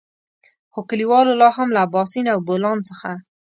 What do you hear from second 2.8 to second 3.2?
څخه.